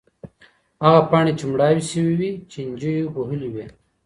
هغه 0.83 1.01
پاڼې 1.09 1.33
چي 1.39 1.45
مړاوې 1.51 1.83
سوي 1.91 2.13
وې 2.19 2.31
چینجیو 2.51 3.07
وهلې 3.15 3.49
وې. 3.53 3.65